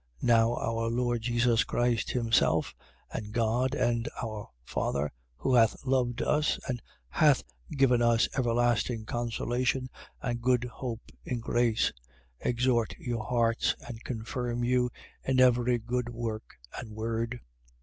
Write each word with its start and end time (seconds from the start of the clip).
Now 0.23 0.55
our 0.55 0.89
Lord 0.89 1.21
Jesus 1.21 1.63
Christ 1.63 2.09
himself, 2.09 2.73
and 3.13 3.31
God 3.31 3.75
and 3.75 4.09
our 4.19 4.49
Father, 4.63 5.11
who 5.37 5.53
hath 5.53 5.85
loved 5.85 6.23
us 6.23 6.59
and 6.67 6.81
hath 7.07 7.43
given 7.77 8.01
us 8.01 8.27
everlasting 8.35 9.05
consolation 9.05 9.91
and 10.19 10.41
good 10.41 10.63
hope 10.63 11.11
in 11.23 11.39
grace, 11.39 11.93
2:16. 12.43 12.49
Exhort 12.49 12.97
your 12.97 13.23
hearts 13.25 13.75
and 13.87 14.03
confirm 14.03 14.63
you 14.63 14.89
in 15.23 15.39
every 15.39 15.77
good 15.77 16.09
work 16.09 16.55
and 16.79 16.89
word. 16.89 17.39